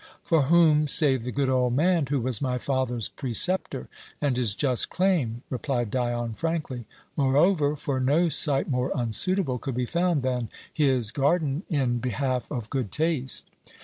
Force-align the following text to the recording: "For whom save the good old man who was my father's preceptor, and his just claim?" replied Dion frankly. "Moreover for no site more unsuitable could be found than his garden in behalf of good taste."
"For 0.23 0.41
whom 0.41 0.87
save 0.87 1.21
the 1.25 1.31
good 1.31 1.47
old 1.47 1.75
man 1.75 2.07
who 2.07 2.19
was 2.21 2.41
my 2.41 2.57
father's 2.57 3.07
preceptor, 3.07 3.87
and 4.19 4.35
his 4.35 4.55
just 4.55 4.89
claim?" 4.89 5.43
replied 5.51 5.91
Dion 5.91 6.33
frankly. 6.33 6.85
"Moreover 7.15 7.75
for 7.75 7.99
no 7.99 8.27
site 8.27 8.67
more 8.67 8.91
unsuitable 8.95 9.59
could 9.59 9.75
be 9.75 9.85
found 9.85 10.23
than 10.23 10.49
his 10.73 11.11
garden 11.11 11.61
in 11.69 11.99
behalf 11.99 12.49
of 12.49 12.71
good 12.71 12.91
taste." 12.91 13.47